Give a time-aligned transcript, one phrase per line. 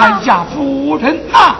[0.00, 1.56] 哎呀，夫人啊！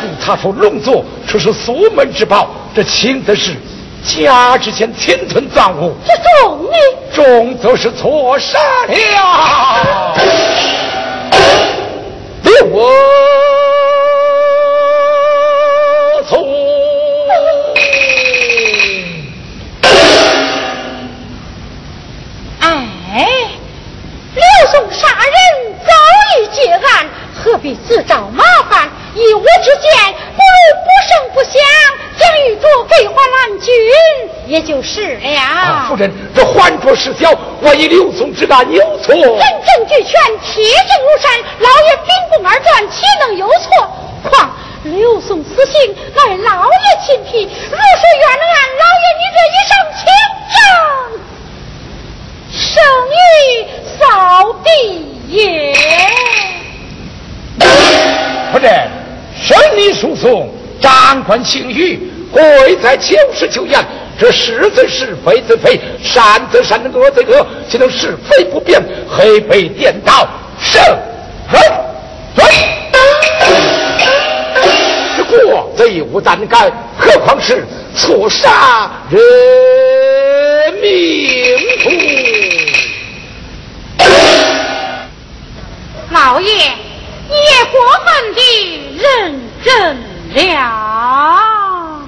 [0.00, 3.54] 不查出龙座，这是俗门之宝，这轻则是
[4.02, 6.70] 家之前千存赃物，这重呢？
[7.12, 8.94] 重则是错杀了。
[12.42, 12.90] 别我
[27.64, 28.86] 必自找麻烦？
[29.14, 29.90] 一我之见，
[30.36, 31.54] 不如不声不响，
[32.18, 33.72] 将玉镯给还郎君，
[34.46, 35.86] 也就是了。
[35.88, 37.32] 夫人，这还着事小，
[37.62, 43.90] 万一刘松之大有错，人证俱全，铁证如山，老爷秉公而断，岂能有错？
[44.28, 46.72] 况刘松死刑，乃老爷
[47.06, 48.36] 亲批，若是冤案，
[48.76, 50.04] 老爷你这一声请
[50.52, 50.54] 正，
[52.60, 52.68] 生
[53.08, 53.16] 于
[53.98, 54.68] 扫地
[55.28, 55.72] 也。
[58.54, 58.88] 夫人。
[59.42, 60.48] 审理诉讼，
[60.80, 61.98] 长官姓于，
[62.30, 63.84] 贵在求实求严。
[64.16, 68.80] 这是则是非则非，善则善，恶则恶，岂能是非不变，
[69.10, 70.28] 黑白颠倒？
[70.60, 71.56] 是，是，
[72.36, 72.44] 对。
[75.16, 79.20] 这国贼无胆敢，何况是错杀人
[80.80, 81.90] 命徒？
[86.10, 86.83] 老爷。
[87.28, 88.40] 也过分的
[88.96, 89.96] 认真
[90.54, 92.04] 了。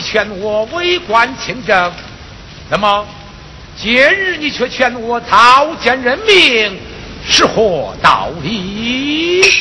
[0.00, 1.92] 劝我为官清正，
[2.70, 3.06] 那么
[3.76, 6.80] 今日你却劝我草菅人命，
[7.28, 9.42] 是何道理？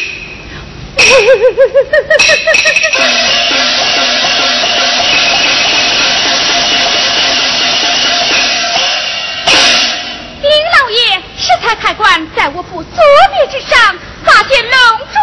[10.42, 15.16] 林老爷，适才开馆在我府左臂之上，发现龙珠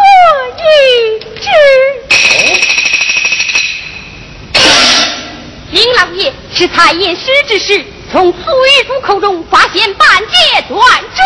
[0.59, 2.82] 一只。
[5.73, 10.79] 林老爷，是才吟诗之时，从苏玉珠口中发现半截断
[11.15, 11.19] 肢。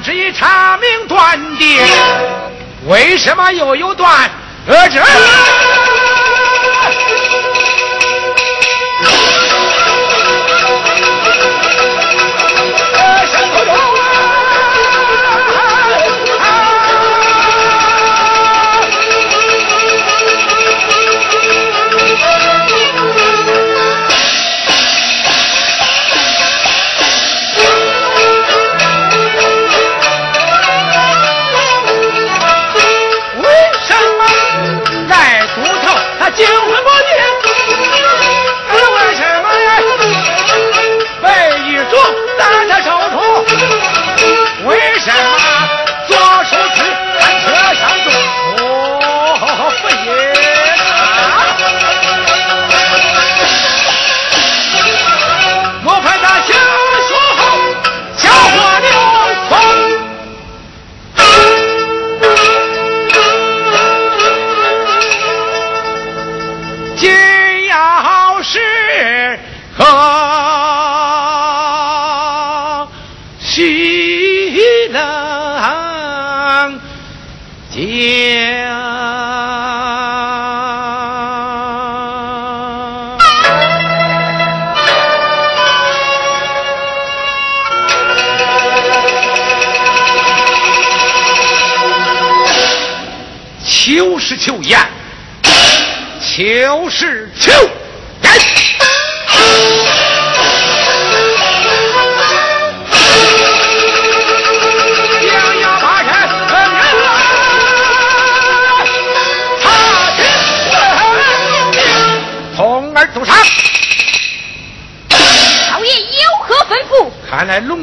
[0.00, 1.84] 只一查明断定，
[2.86, 4.30] 为什么又有断？
[4.68, 4.88] 呃？
[4.88, 5.00] 这。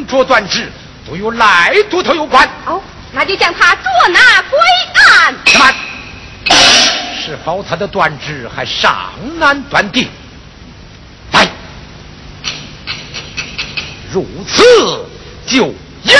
[0.10, 0.72] 看来龙卓断指
[1.08, 2.50] 都与赖都头有关。
[2.66, 4.60] 哦，那就将他捉拿归
[4.96, 5.36] 案。
[5.46, 5.66] 什么？
[7.24, 10.10] 是否他的断指还尚难断定？
[11.34, 11.48] 来，
[14.12, 15.06] 如此
[15.46, 15.68] 就
[16.04, 16.16] 引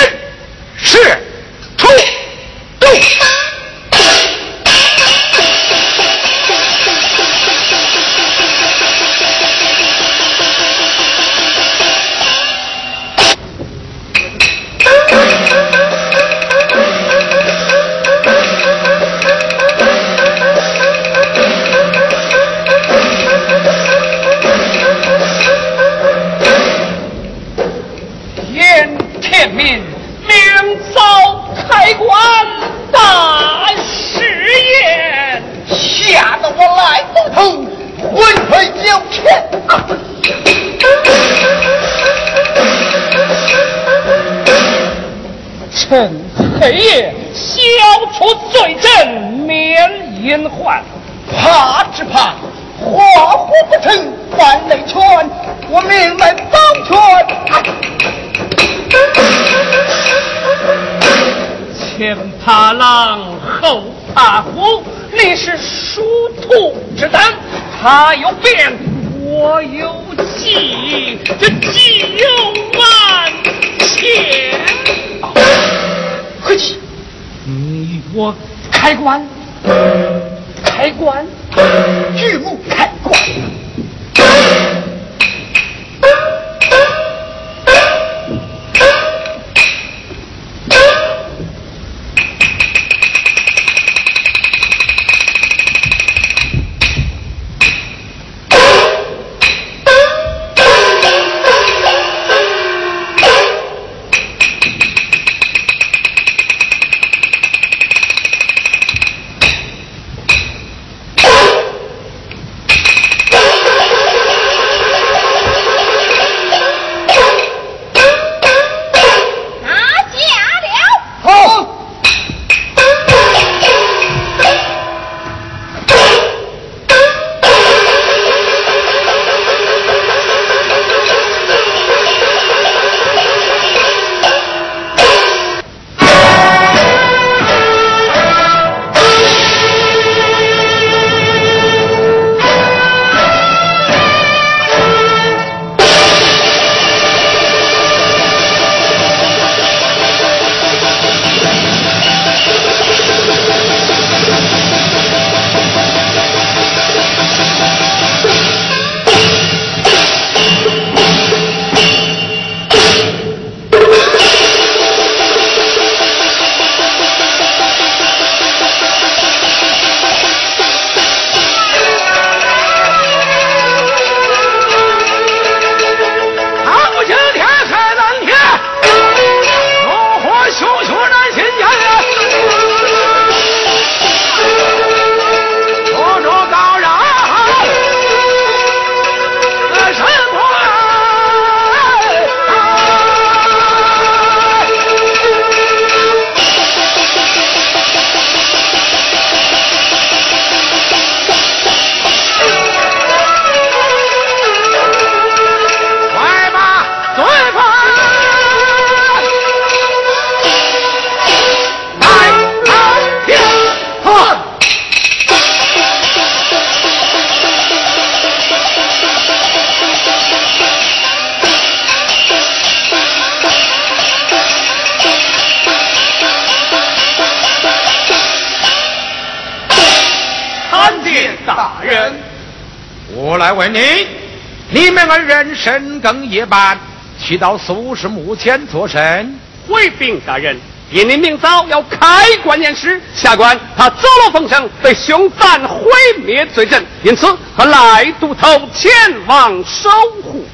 [237.30, 239.32] 去到苏氏墓前作甚？
[239.68, 240.56] 回禀大人，
[240.90, 245.84] 因你明早要开棺验尸，下官他走漏风声，被凶残毁
[246.24, 248.90] 灭罪证，因此和赖都头前
[249.28, 249.88] 往守
[250.24, 250.44] 护。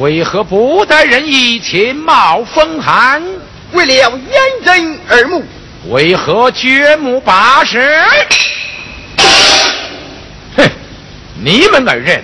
[0.00, 3.22] 为何不带人一起冒风寒？
[3.70, 4.18] 为了掩
[4.64, 5.44] 人耳目。
[5.88, 8.02] 为何掘墓八十？
[10.56, 10.68] 哼，
[11.44, 12.20] 你们二人！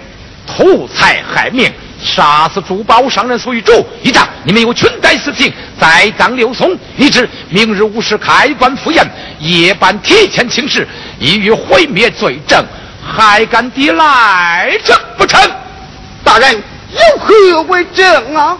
[0.47, 1.73] 图财害命，
[2.15, 9.05] 杀死珠宝商人苏玉柱一仗，你们有裙带私情，栽赃刘松，你知明日午时开棺赴宴，
[9.41, 10.87] 夜半提前请示，
[11.19, 12.65] 以欲毁灭罪证，
[13.05, 15.41] 还敢抵赖成不成？
[16.23, 18.57] 大人有何为证啊？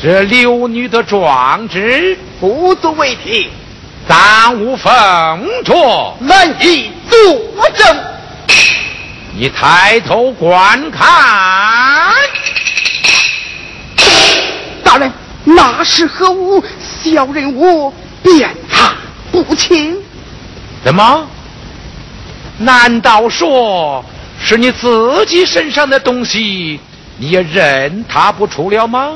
[0.00, 3.50] 这刘女的状纸不足为凭，
[4.08, 4.92] 赃无奉
[5.64, 7.96] 着，难以作证。
[9.40, 11.08] 你抬头观看，
[14.84, 15.10] 大人，
[15.44, 16.62] 那是何物？
[16.78, 17.90] 小人我
[18.22, 18.92] 辨他
[19.32, 19.96] 不清。
[20.84, 21.26] 怎么？
[22.58, 24.04] 难道说
[24.44, 26.78] 是你自己身上的东西，
[27.16, 29.12] 你也认他不出了吗？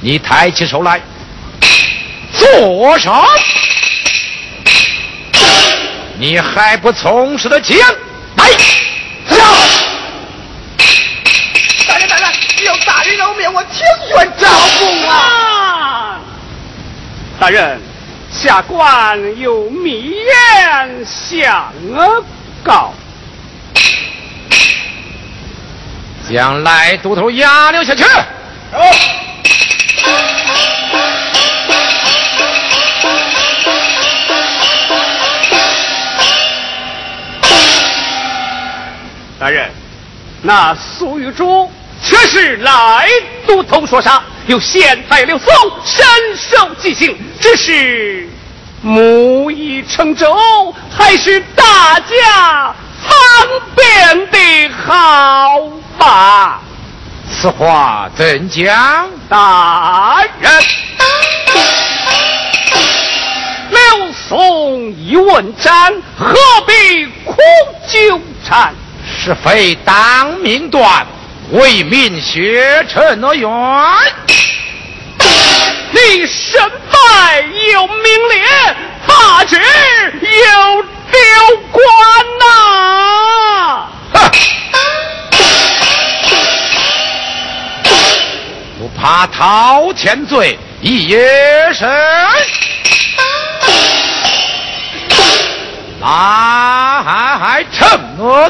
[0.00, 0.98] 你抬起手来，
[2.32, 3.22] 坐上。
[6.18, 7.78] 你还不从实的讲？
[8.36, 8.46] 来。
[9.28, 9.36] 大
[11.98, 16.20] 人，大人，只有大人饶命，我情愿招供啊！
[17.38, 17.80] 大人，
[18.30, 21.72] 下官有密言相
[22.62, 22.94] 告，
[26.28, 28.04] 将来都头押了下去。
[39.38, 39.70] 大人，
[40.42, 41.70] 那苏玉珠
[42.02, 43.06] 却是来
[43.46, 44.22] 都头说啥？
[44.46, 45.52] 有贤才刘松
[45.84, 48.28] 身受极刑，只是
[48.80, 55.60] 木已成舟，还是大家方便的好
[55.98, 56.60] 吧？
[57.30, 59.10] 此话怎讲？
[59.28, 60.62] 大人，
[63.70, 66.34] 刘松一问斩，何
[66.66, 67.36] 必苦
[67.88, 68.72] 纠缠？
[69.26, 71.04] 是非当明断，
[71.50, 73.50] 为民学成了冤。
[75.90, 77.40] 你身败
[77.72, 78.44] 又名裂，
[79.04, 79.60] 法旨
[80.22, 81.18] 又丢
[81.72, 81.82] 官
[82.38, 83.88] 呐！
[88.78, 91.28] 不怕滔天罪，一夜
[91.72, 91.88] 深。
[96.00, 98.48] 来，承诺。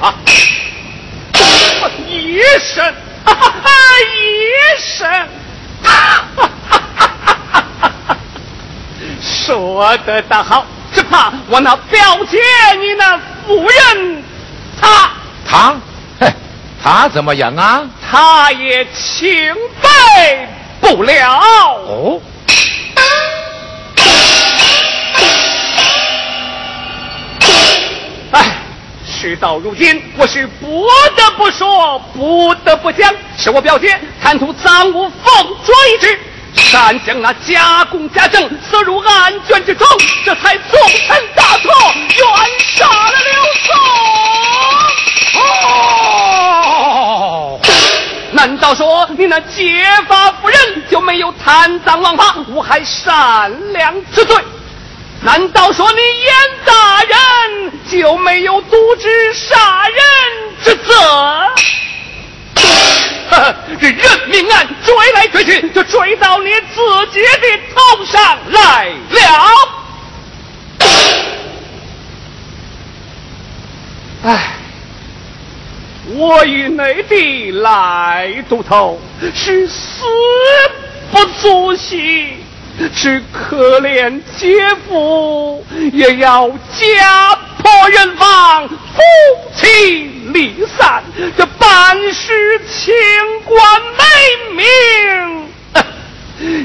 [0.00, 0.14] 啊！
[2.08, 3.70] 一生，哈哈，
[4.14, 5.08] 一生，
[5.82, 5.90] 哈
[6.36, 7.62] 哈哈
[8.08, 8.16] 哈！
[9.22, 12.38] 说得倒好，只怕我那表姐
[12.78, 14.22] 你那夫人，
[14.80, 15.10] 她
[15.48, 15.74] 她，
[16.20, 16.32] 嘿，
[16.82, 17.88] 她怎么样啊？
[18.10, 20.48] 她也清白
[20.80, 21.40] 不了。
[21.86, 22.20] 哦。
[29.26, 36.16] 事到如今，我是不得不说，不得不讲，是我表姐贪图赃物奉捉一职，
[36.54, 39.84] 擅将那家公家政塞入案卷之中，
[40.24, 43.74] 这才纵身大错，冤杀了刘松。
[45.42, 47.58] 哦，
[48.30, 50.56] 难道说你那结发夫人
[50.88, 54.36] 就没有贪赃枉法、无害善良之罪？
[55.22, 56.32] 难道说你严
[56.64, 59.96] 大人就没有渎职杀人
[60.62, 60.94] 之责？
[63.80, 66.80] 这人命案追来追去，就追到你自
[67.12, 69.18] 己的头上来了。
[74.24, 74.54] 唉，
[76.08, 79.00] 我与内地来渡头
[79.34, 80.04] 是死
[81.12, 82.36] 不足惜。
[82.94, 88.74] 只可怜姐夫也要家破人亡，夫
[89.54, 91.02] 妻离散，
[91.36, 92.94] 这半世清
[93.44, 95.48] 官没名，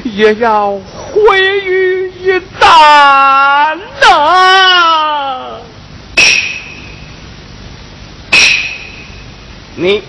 [0.12, 5.58] 也要毁于一旦呐！
[9.76, 10.02] 你。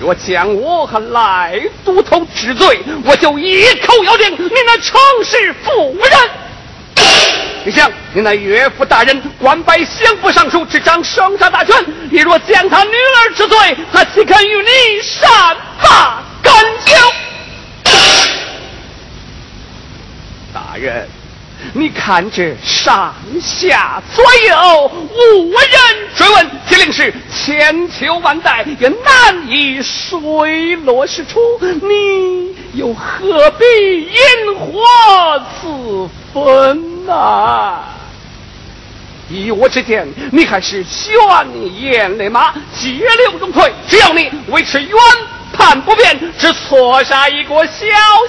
[0.00, 6.18] 若将我和赖都头治罪，我就一口咬定你那城市夫人。
[7.66, 11.76] 你想，你那岳父大人官拜相府尚书，执掌生杀大权，
[12.10, 15.30] 你若将他女儿治罪，他岂肯与你善
[15.82, 16.54] 罢甘
[16.86, 16.96] 休？
[20.54, 21.06] 大人。
[21.72, 31.38] 你看这上下左右无人追问，铁定是千秋万代也难以水落石出。
[31.60, 33.64] 你又何必
[34.02, 34.82] 引火
[35.60, 37.78] 自焚呐？
[39.28, 41.14] 依我之见，你还是悬
[41.82, 43.72] 崖勒马，急流勇退。
[43.86, 44.96] 只要你维持原。
[45.60, 47.84] 判不变，只错杀一个小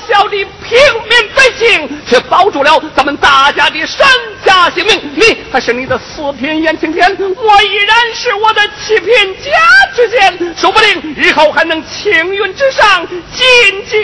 [0.06, 0.78] 小的平
[1.10, 4.06] 民百姓，却保住了咱们大家的身
[4.46, 5.00] 家性命。
[5.16, 9.08] 你还是你的四品燕青天，我依然是我的七品
[9.42, 9.50] 家
[9.96, 13.98] 之剑，说不定日后还能青云之上晋级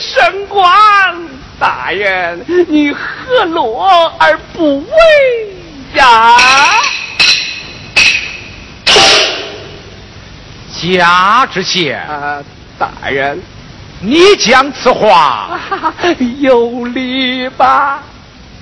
[0.00, 0.60] 升官。
[1.60, 4.86] 大人，你何乐而不为
[5.94, 6.36] 呀？
[10.82, 12.04] 家之剑。
[12.82, 13.40] 大人，
[14.00, 15.60] 你讲此话
[16.40, 18.00] 有理吧？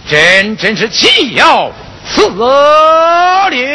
[0.06, 1.72] 真真是岂要
[2.12, 2.28] 此
[3.50, 3.66] 理！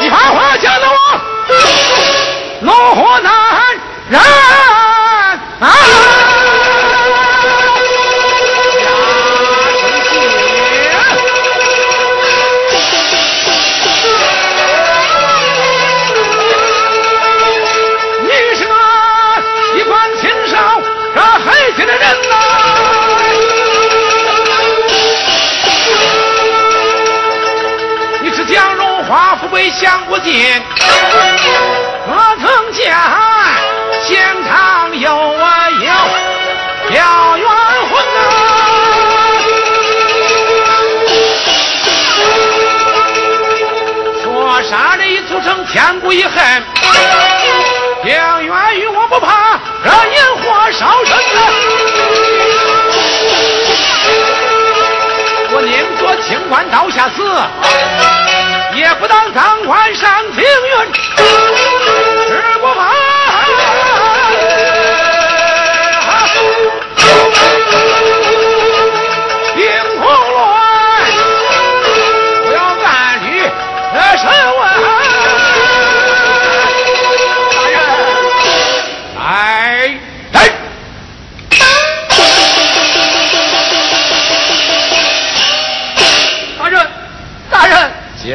[0.00, 0.96] 你把话讲的我
[2.60, 3.32] 怒火难
[4.08, 4.20] 忍。
[29.70, 30.62] 想不尽，
[32.06, 32.96] 何曾见
[34.02, 35.86] 现场有啊有
[36.94, 37.48] 要冤
[37.88, 38.20] 魂啊，
[44.22, 46.32] 说杀人组成千古一恨，
[48.02, 51.18] 情愿于我不怕，让引火烧身啊。
[55.56, 57.22] 我宁做清官刀下死，
[58.74, 61.83] 也不当当官上青云，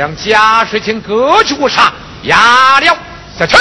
[0.10, 1.91] 将贾水清割去无杀，
[2.24, 2.98] 压了
[3.38, 3.56] 下去。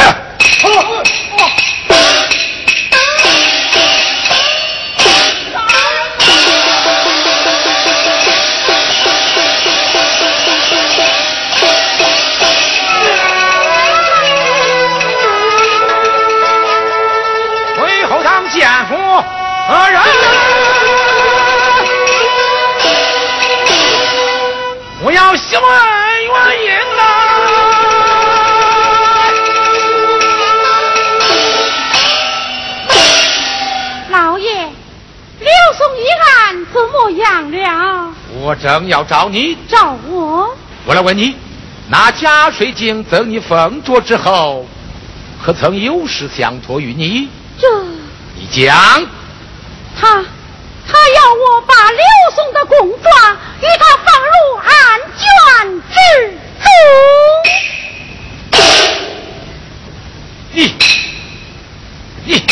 [38.49, 40.49] 我正要找你，找我？
[40.87, 41.37] 我来问你，
[41.91, 44.65] 那贾水晶赠你封爵之后，
[45.45, 47.29] 可曾有事相托于你？
[47.59, 47.85] 这
[48.35, 48.75] 你讲。
[50.01, 50.25] 他
[50.87, 52.01] 他要我把刘
[52.35, 54.33] 宋的供状与他放入
[54.65, 55.29] 案卷
[55.93, 55.99] 之
[56.63, 56.67] 中。
[60.53, 60.73] 你
[62.25, 62.43] 你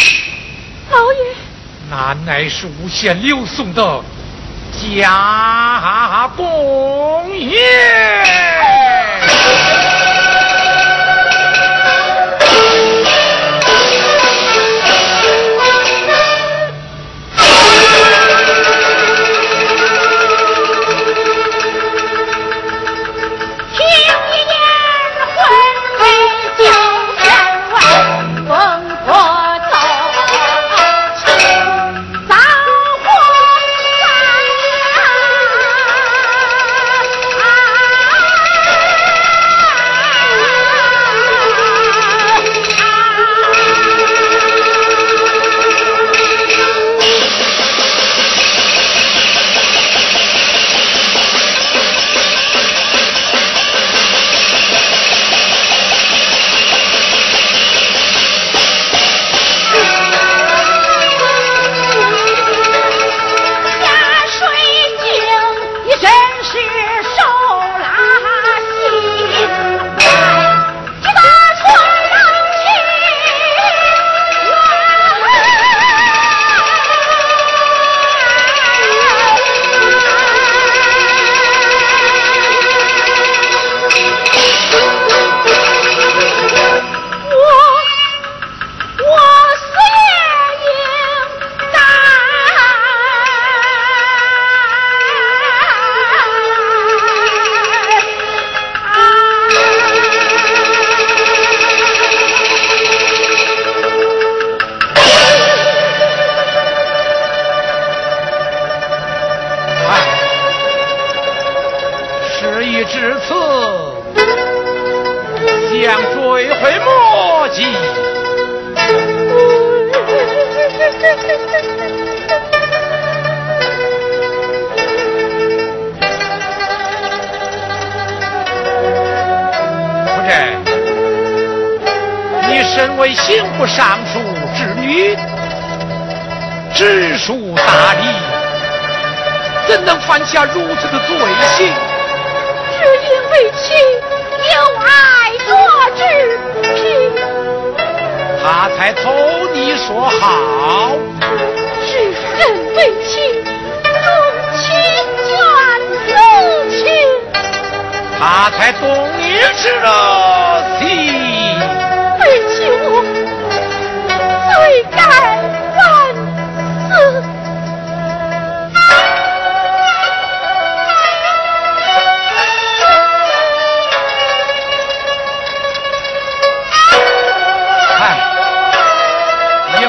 [0.90, 1.18] 老爷，
[1.88, 4.04] 那乃是诬陷刘宋的
[4.94, 8.85] 家公爷。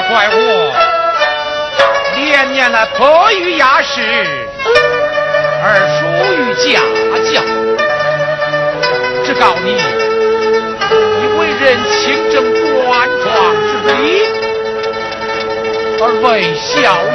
[0.08, 0.36] 怪我
[2.16, 4.00] 连年来迫于压事
[5.62, 6.00] 而疏
[6.32, 6.80] 于家
[7.30, 7.42] 教，
[9.22, 11.96] 只告你你为人清
[12.30, 13.26] 正端庄
[13.66, 13.92] 之礼，
[16.00, 16.66] 而为小
[17.04, 17.14] 玉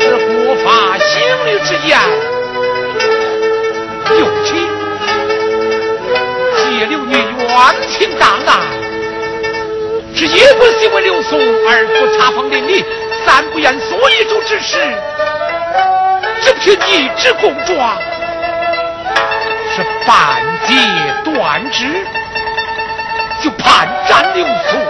[0.00, 1.06] 是国法行
[1.44, 1.92] 律之言，
[4.18, 4.48] 尤其
[6.56, 7.54] 借留你冤
[7.90, 8.75] 情大难。
[10.16, 12.84] 是也不是因为刘宋而不差风邻里，
[13.26, 14.78] 三不言所遗嘱之事，
[16.42, 17.98] 只凭一纸公状，
[19.74, 20.74] 是半截
[21.24, 22.06] 断指，
[23.42, 24.80] 就判斩刘宋，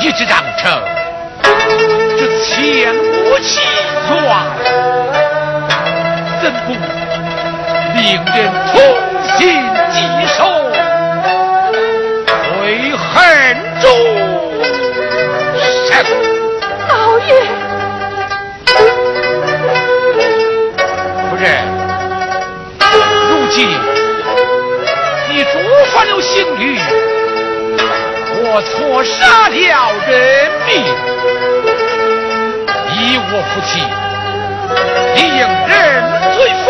[0.00, 0.80] 一纸章程，
[1.42, 3.60] 这千古奇
[4.10, 4.16] 冤，
[6.40, 6.72] 怎不
[7.96, 8.80] 令人痛
[9.36, 9.38] 心
[9.92, 10.59] 疾首？
[25.32, 25.48] 你触
[25.92, 26.78] 犯了刑律，
[28.42, 29.54] 我错杀了
[30.06, 30.70] 人命，
[32.88, 33.70] 你我夫妻
[35.14, 35.70] 理应认
[36.34, 36.66] 罪负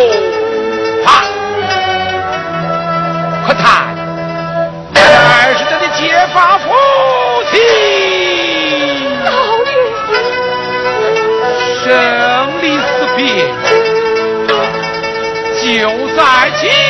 [6.33, 6.71] 发福
[7.51, 7.59] 气，
[9.25, 9.31] 老
[9.65, 9.69] 爷，
[11.83, 11.87] 生
[12.63, 13.19] 离死别
[15.61, 15.69] 就
[16.17, 16.21] 在
[16.61, 16.90] 今。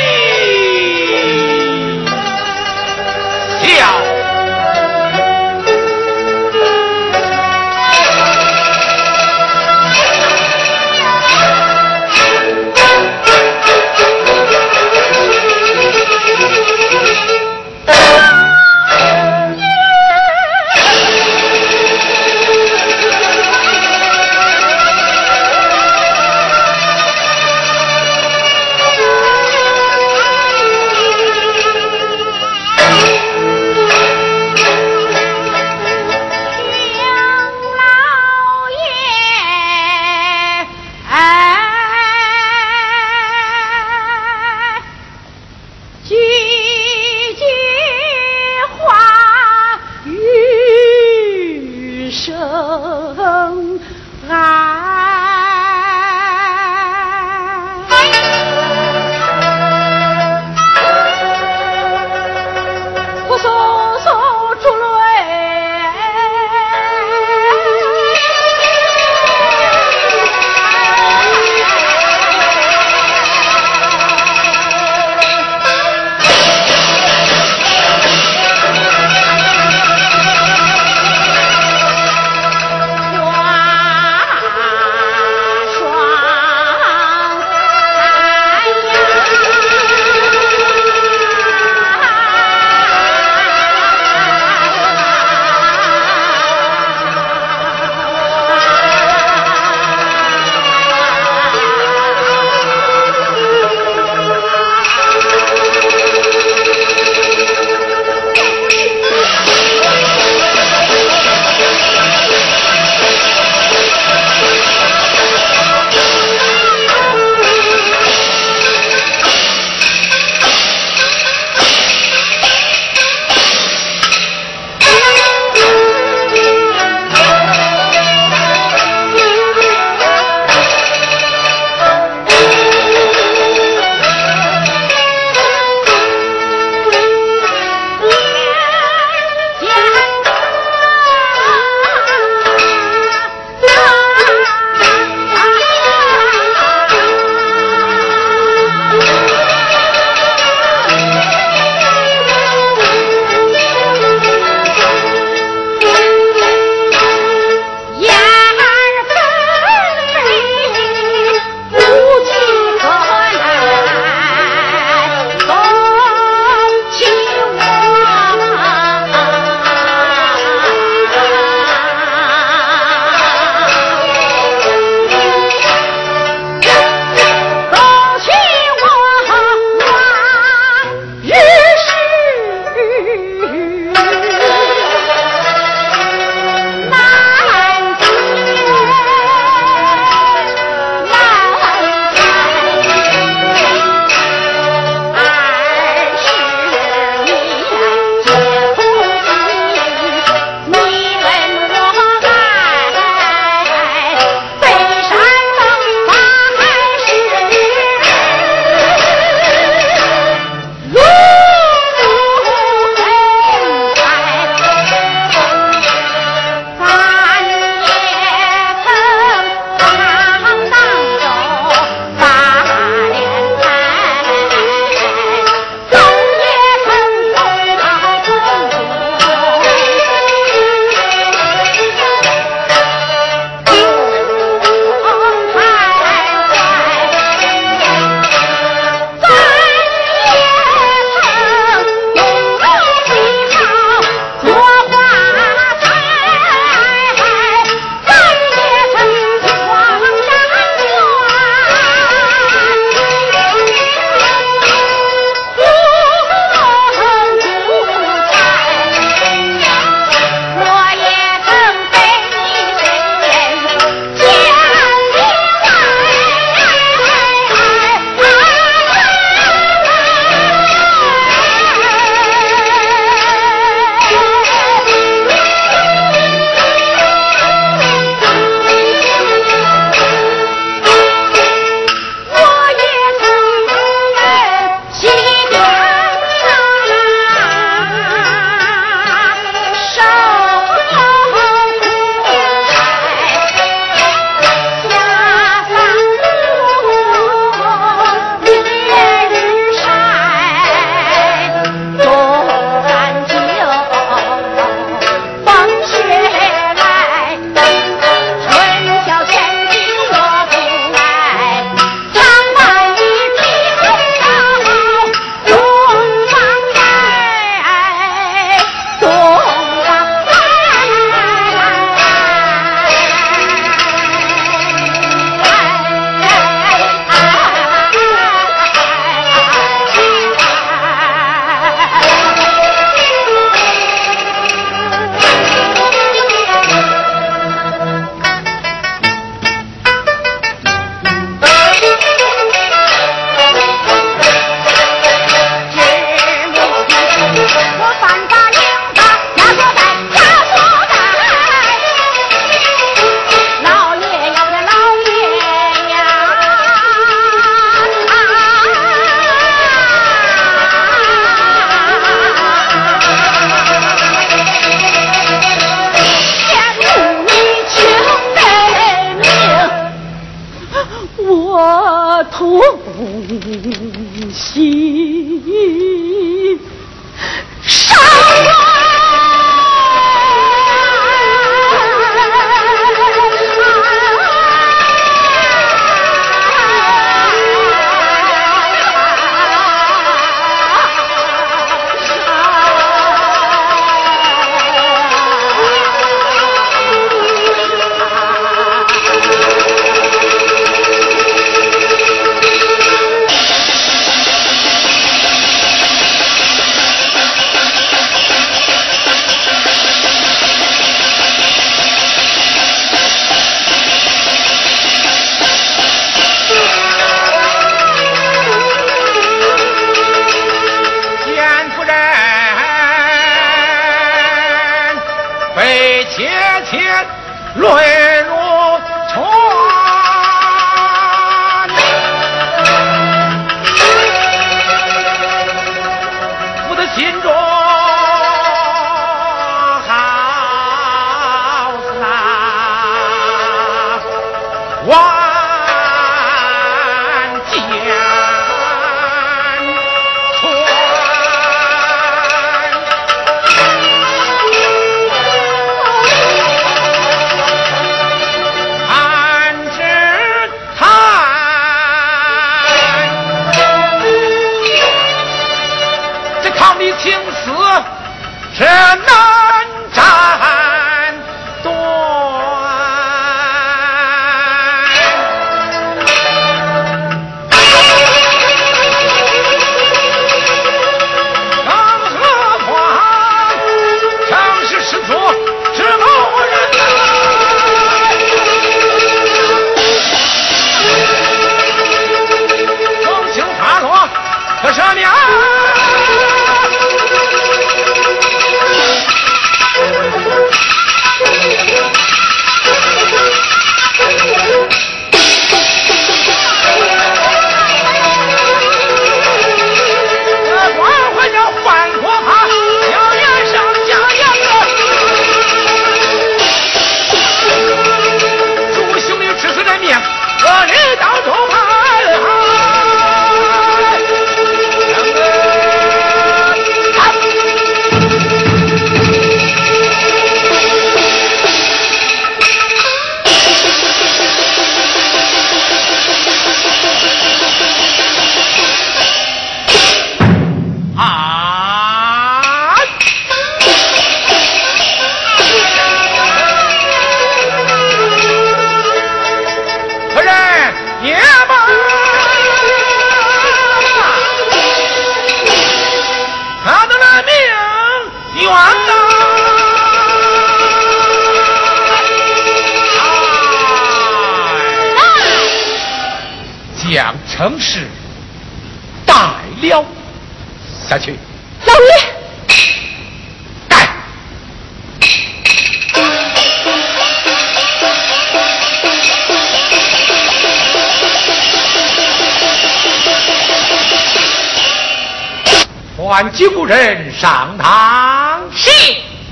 [586.11, 588.69] 唤金古人上堂，是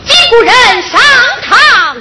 [0.07, 1.01] 金古人上
[1.43, 1.97] 堂。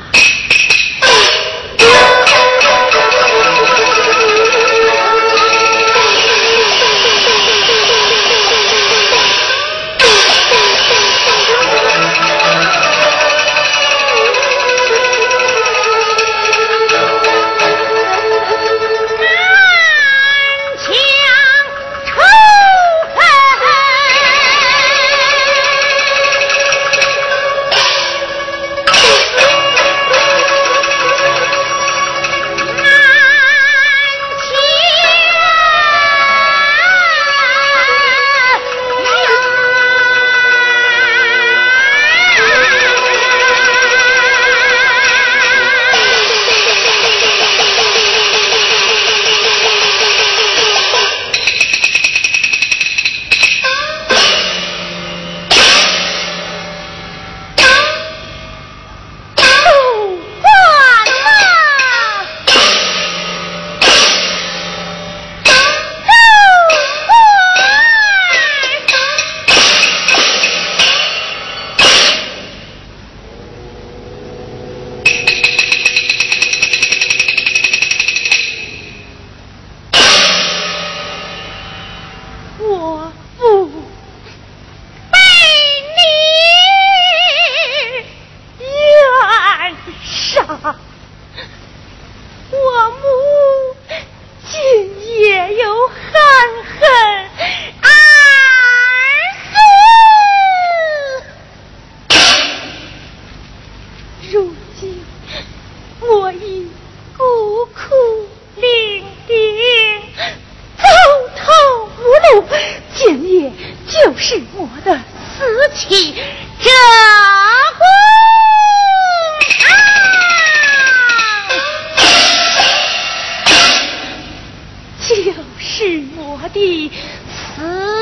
[126.40, 127.97] 我的慈，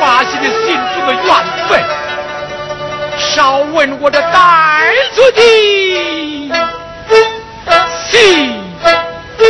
[0.00, 1.24] 发现你心中的怨
[1.68, 1.82] 愤。
[3.18, 5.40] 少问我的呆子的
[8.08, 8.64] 心。
[9.36, 9.44] 部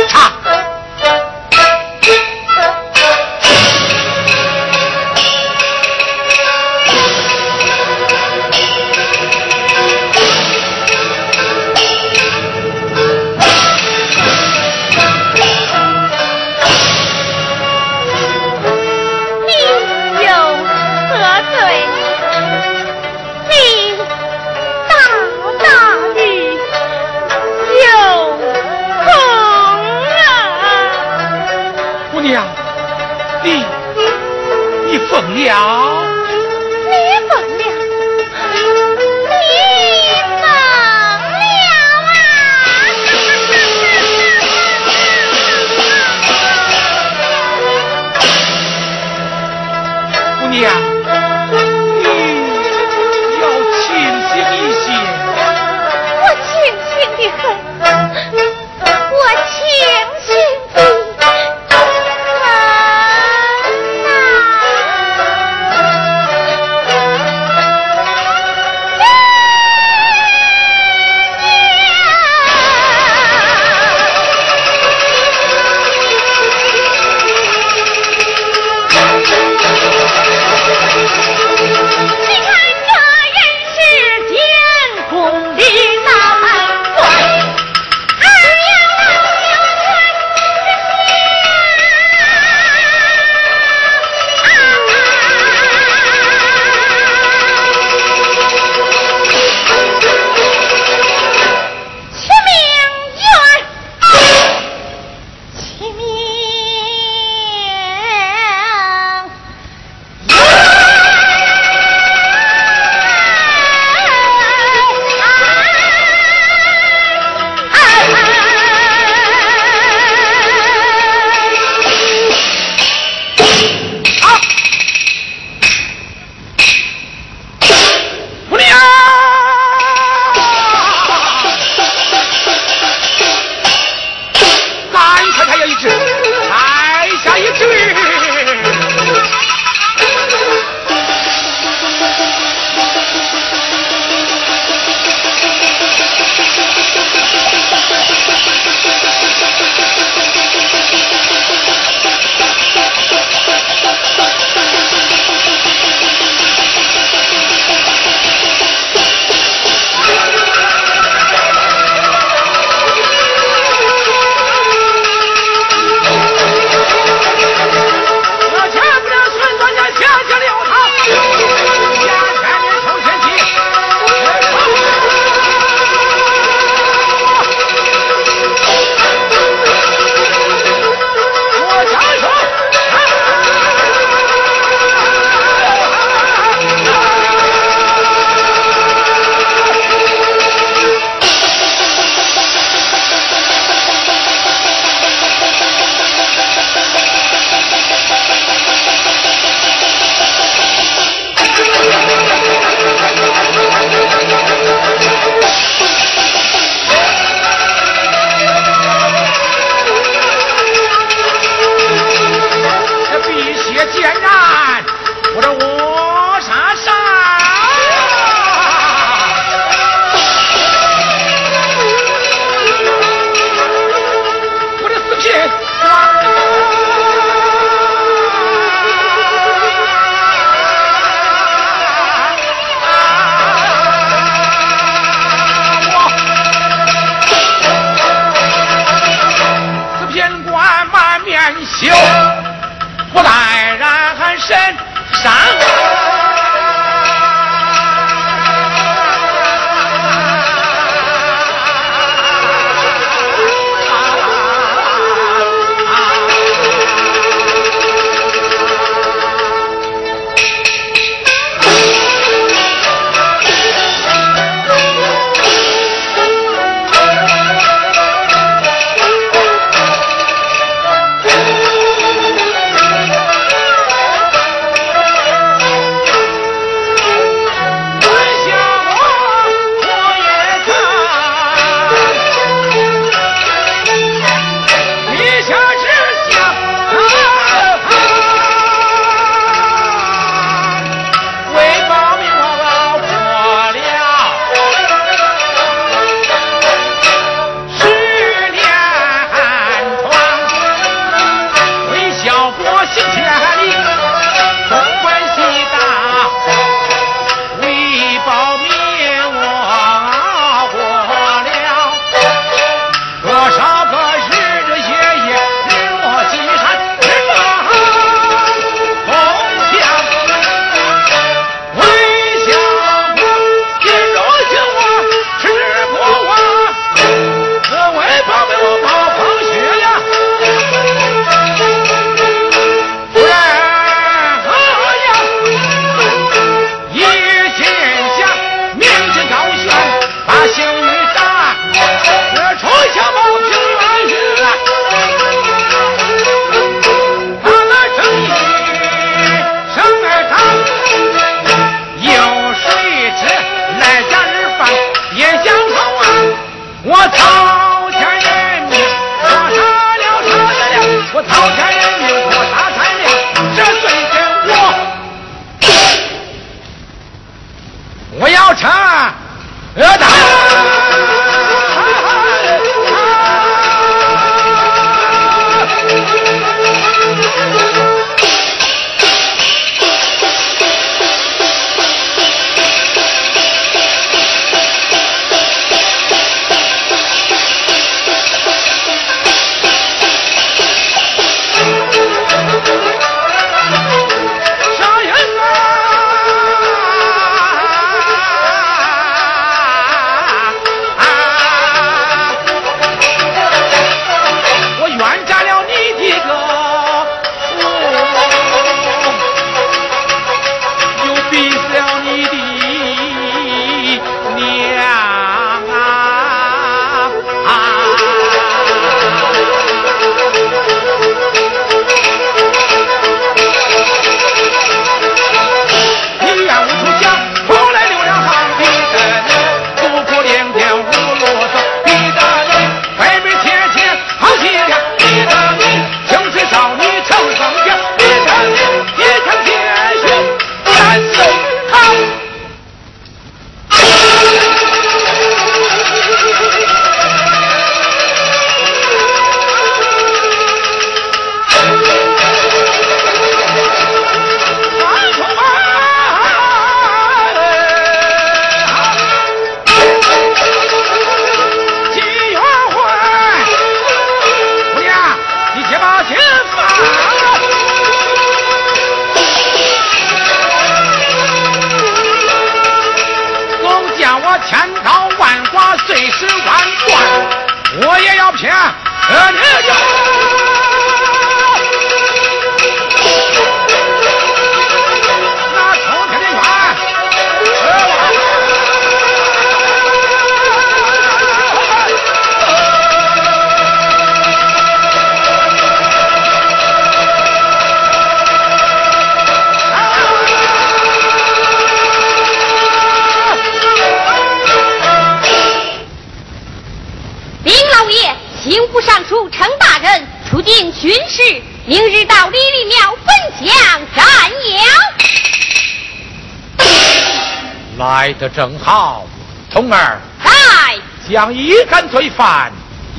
[518.05, 519.03] 来得正好，
[519.49, 520.77] 童儿，来
[521.09, 522.51] 将一干罪犯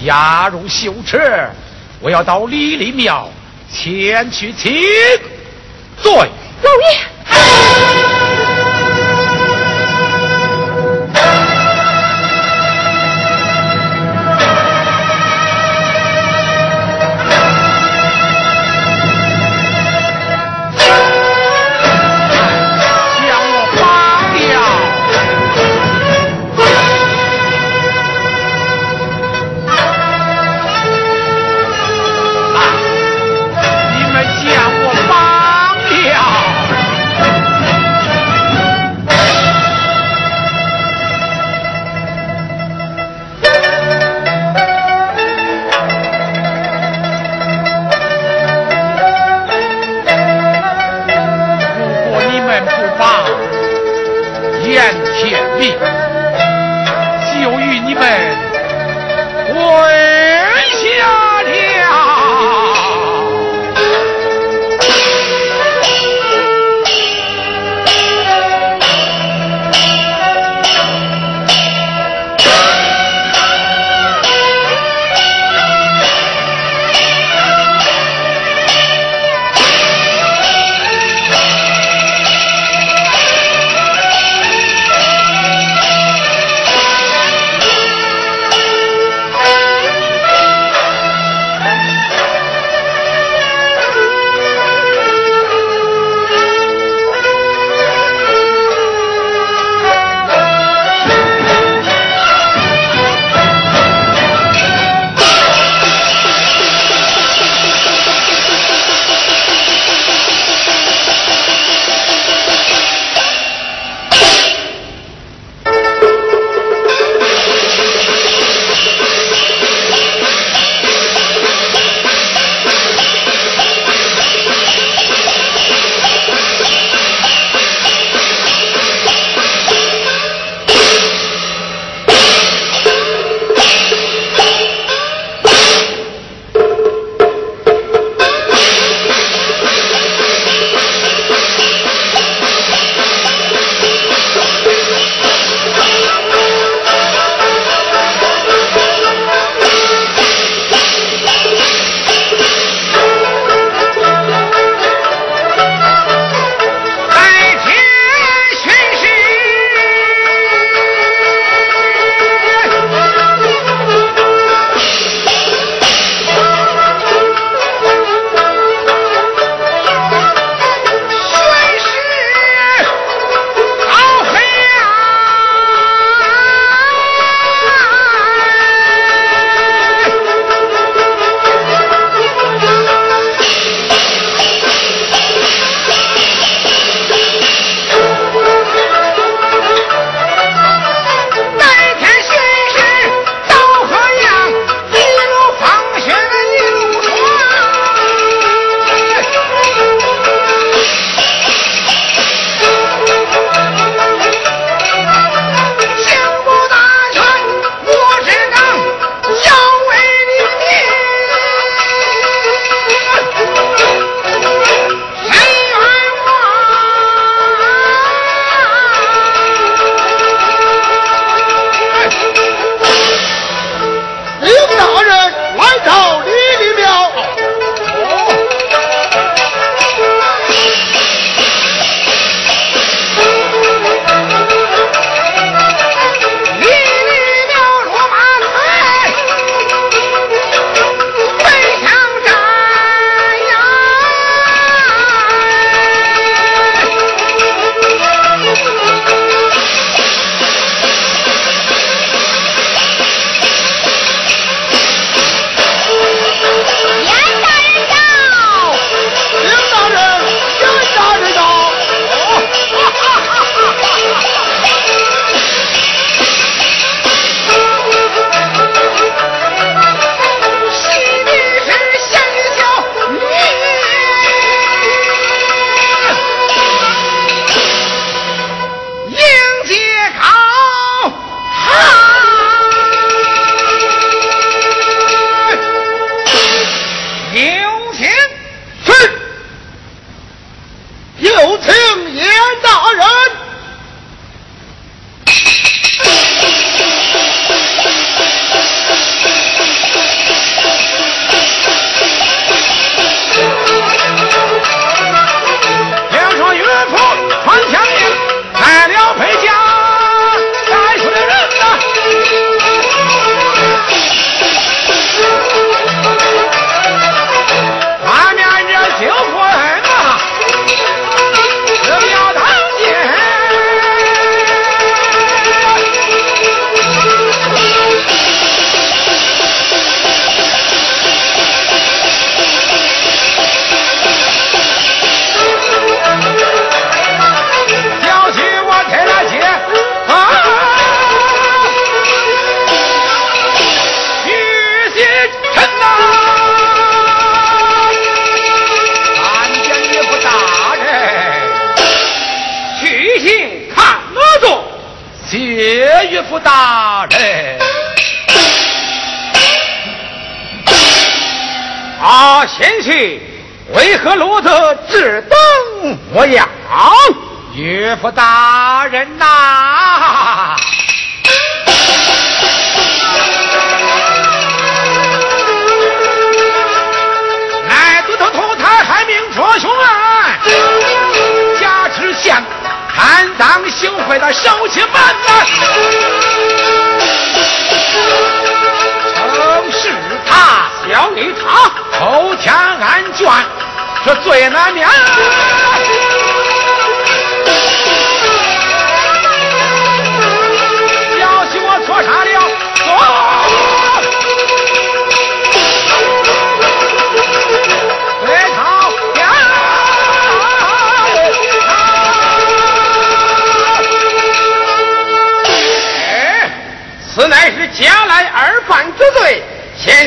[0.03, 1.17] 押入囚车，
[2.01, 3.31] 我要到李立庙
[3.73, 4.73] 前去请
[6.03, 6.13] 罪。
[6.13, 7.06] 老爷。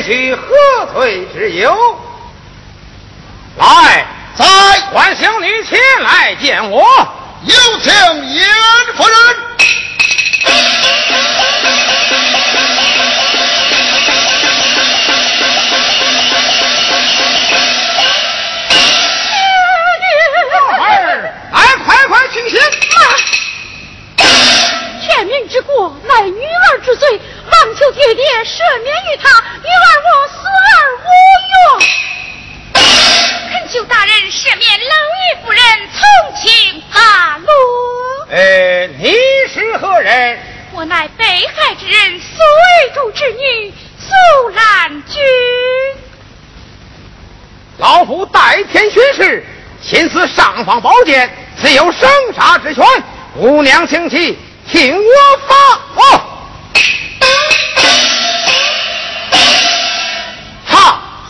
[0.02, 0.44] 前去何
[0.94, 1.76] 罪之有？
[3.58, 4.46] 来，在
[4.94, 6.86] 唤小女前来见我。
[7.44, 7.92] 有请
[8.26, 8.48] 严
[8.96, 9.50] 夫人。
[25.50, 27.20] 之过乃女儿之罪，
[27.60, 31.08] 恳求爹爹赦免于他，女儿我死而无
[31.52, 31.58] 用。
[33.52, 36.00] 恳求大人赦免老爷夫人从
[36.42, 37.52] 轻发落。
[38.30, 39.14] 呃，你
[39.54, 40.40] 是何人？
[40.72, 45.22] 我乃被害之人苏为主之女苏兰君。
[47.78, 49.46] 老夫代天巡视，
[49.84, 51.30] 亲自上访宝剑，
[51.62, 52.86] 自有生杀之权。
[53.38, 54.40] 姑娘请起。
[54.72, 55.56] 听我发
[55.96, 56.19] 哦！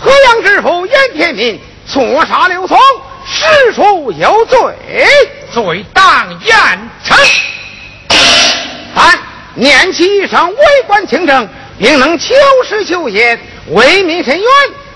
[0.09, 2.75] 河阳知府严天民错杀刘聪，
[3.27, 4.57] 实属有罪，
[5.53, 6.57] 罪当严
[7.05, 7.15] 惩。
[8.95, 9.19] 但
[9.53, 11.47] 念其一生为官清正，
[11.77, 12.33] 并能求
[12.67, 14.47] 实求贤，为民伸冤，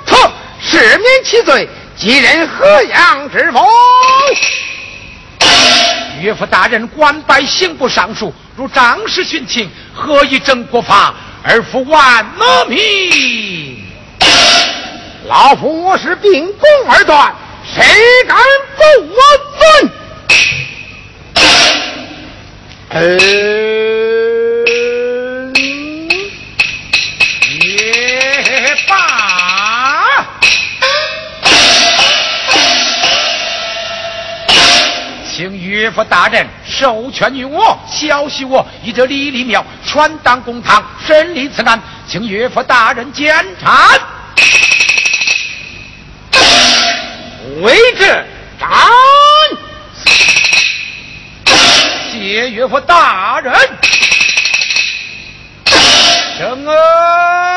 [0.04, 0.16] 特
[0.60, 3.60] 赦免其罪，即任河阳知府。
[6.22, 13.83] 岳父大人官拜刑部尚书，如仗势殉情，何以正国法而负万恶名？
[15.26, 17.82] 老夫我是秉公而断，谁
[18.28, 18.38] 敢
[18.76, 19.16] 不我
[19.58, 19.90] 尊？
[22.90, 23.18] 呃。
[35.36, 43.98] 请岳父大人授权于我，消息我以这李立庙传当公堂审理此案，请岳父大人检查。
[47.62, 48.06] 为之
[48.60, 48.70] 斩。
[52.12, 53.54] 谢岳父大人。
[56.40, 57.53] 正堂。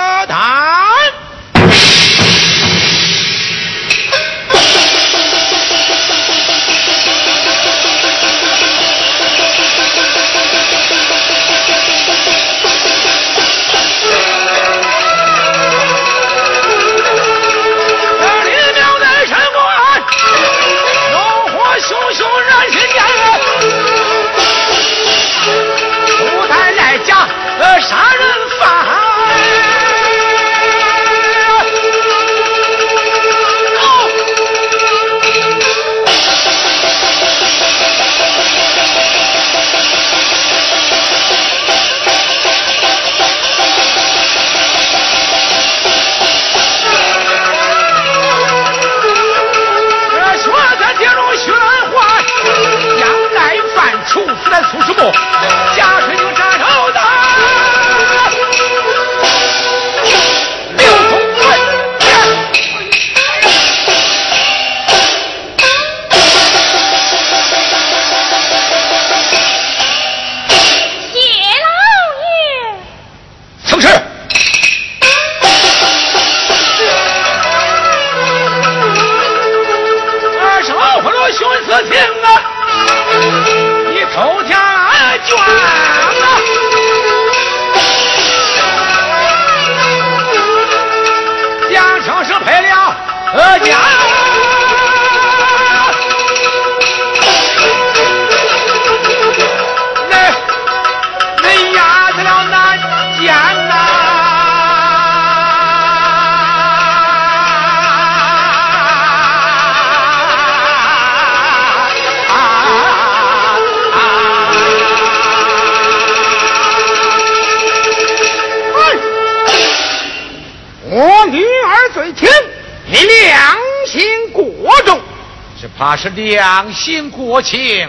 [126.56, 127.86] 是良心国情，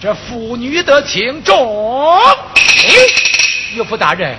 [0.00, 2.16] 这妇女的轻重。
[2.54, 2.94] 哎，
[3.74, 4.36] 岳父大人。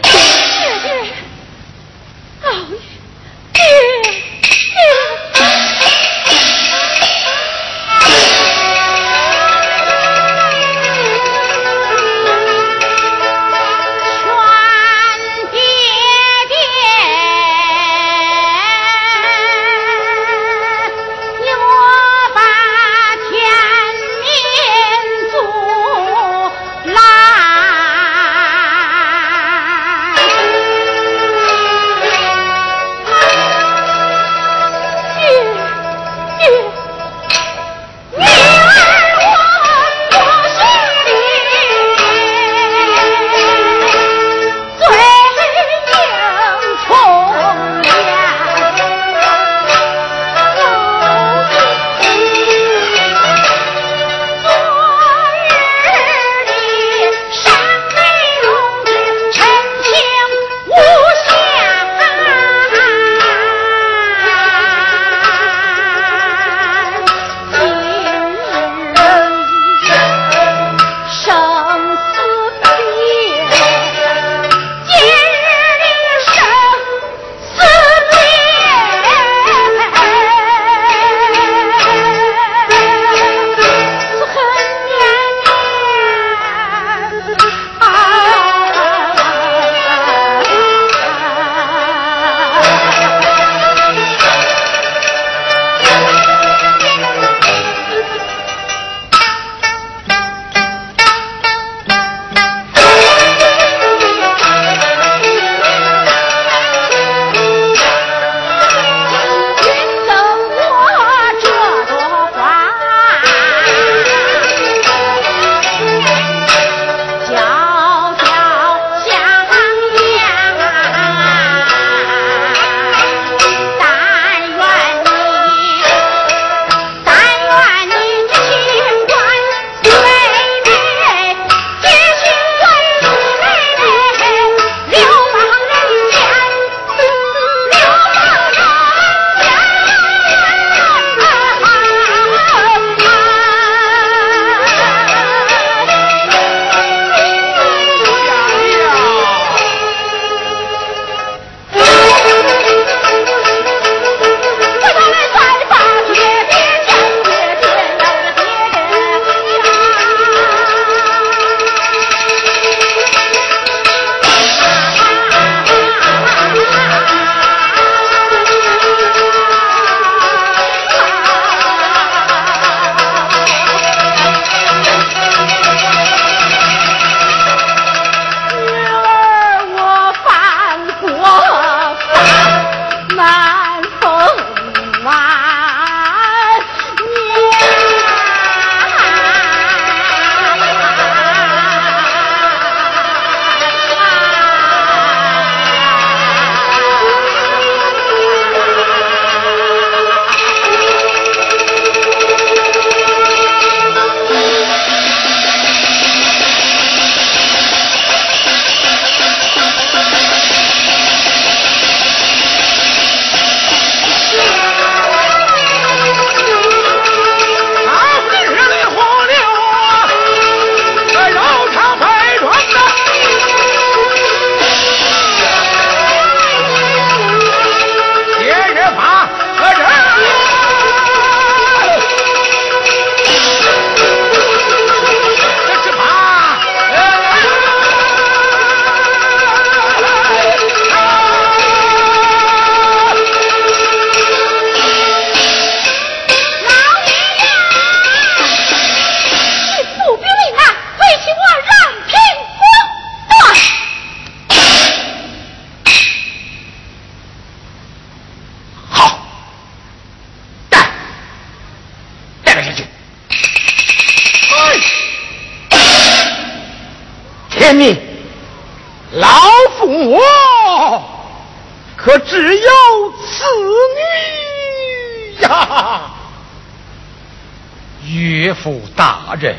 [279.35, 279.55] 人，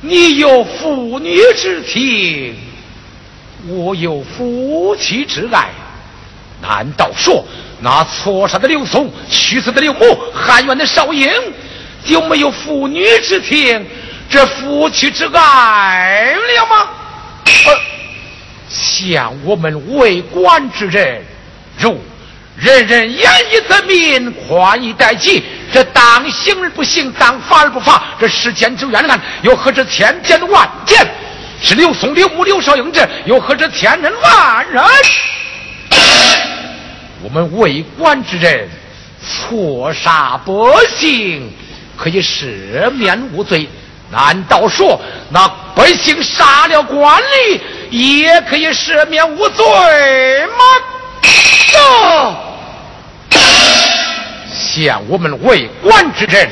[0.00, 2.56] 你有父女之情，
[3.68, 5.68] 我有夫妻之爱，
[6.60, 7.44] 难道说
[7.80, 11.30] 那错杀的刘松、去世的刘母、含冤的少英，
[12.04, 13.86] 就没有父女之情，
[14.28, 16.88] 这夫妻之爱了吗？
[17.44, 17.80] 呃，
[18.68, 21.22] 像我们为官之人，
[21.78, 22.00] 如
[22.56, 25.42] 人人言以则民，宽以待己，
[25.72, 31.06] 这当行而不行，当法而不法，这世间之冤案，又何止千件万件？
[31.62, 34.84] 是刘松、刘母、刘少英这，又何止千人万人？
[37.22, 38.68] 我们为官之人
[39.20, 40.52] 错杀百
[40.98, 41.52] 姓，
[41.96, 43.68] 可以赦免无罪。
[44.10, 45.00] 难道说
[45.30, 49.64] 那百姓杀了官吏，也可以赦免无罪
[50.48, 50.64] 吗？
[54.74, 56.48] 见我们为官之人，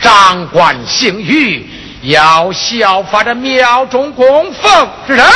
[0.00, 1.68] 掌管刑狱，
[2.02, 5.26] 要效法这庙中供奉之人。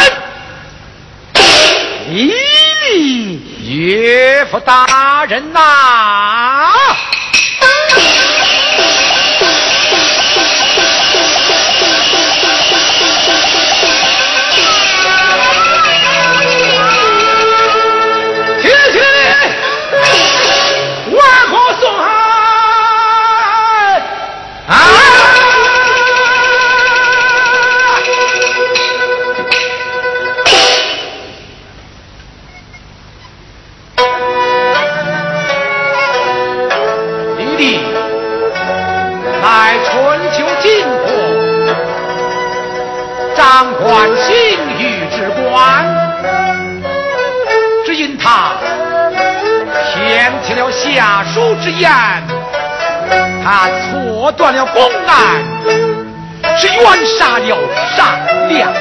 [2.09, 6.71] 咦，岳父大人呐！
[43.75, 44.33] 管刑
[44.79, 45.85] 狱之官，
[47.85, 48.55] 只因他
[49.95, 51.91] 偏听了下属之言，
[53.45, 55.43] 他错断了公案，
[56.57, 57.59] 是冤杀了
[57.97, 58.19] 善
[58.49, 58.73] 良，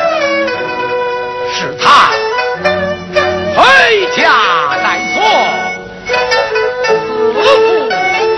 [1.54, 2.12] 是他
[3.56, 3.64] 回
[4.16, 4.32] 家
[4.82, 5.20] 在所，
[6.88, 6.90] 自
[7.34, 7.90] 负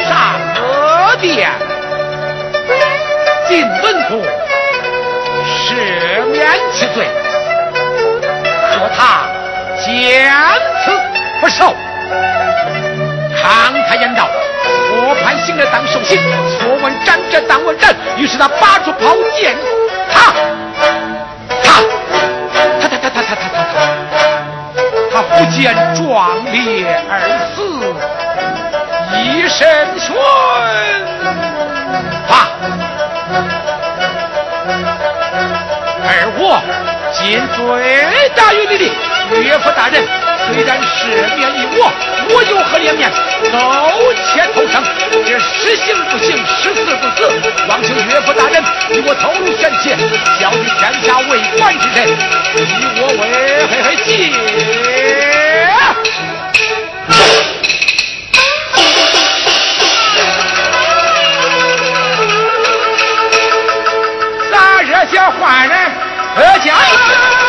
[0.03, 0.10] 上
[0.57, 1.52] 恶殿，
[3.48, 4.22] 进本府。
[6.73, 7.07] 赦免其罪，
[8.71, 9.27] 可他
[9.83, 10.33] 坚
[10.83, 10.91] 持
[11.39, 11.73] 不受。
[13.35, 14.27] 慷慨言道
[14.91, 16.19] ：“我判刑者当受刑，
[16.59, 19.55] 错问斩者当问斩。”于是他拔出宝剑，
[20.11, 20.33] 他，
[21.63, 21.81] 他，
[22.81, 24.17] 他，他，他，他，他，他，他，
[25.11, 26.55] 他不见壮烈
[27.09, 27.11] 而
[27.53, 27.61] 死，
[29.19, 29.61] 一身
[29.99, 30.13] 血，
[32.29, 32.33] 啊！
[36.44, 36.61] 我
[37.14, 38.91] 尽最大余力，
[39.41, 40.03] 岳父大人
[40.45, 41.07] 虽然赦
[41.38, 41.90] 免于我，
[42.36, 43.10] 我有何颜面
[43.49, 44.84] 苟且偷生？
[45.26, 47.32] 这实行不行，实死不死，
[47.70, 49.95] 望求岳父大人与我透露玄机，
[50.38, 52.60] 教育天下为官之人，与
[52.99, 53.24] 我为
[53.72, 54.34] 嘿嘿计。
[64.52, 65.93] 啥热血换人？
[66.35, 67.43] 何家？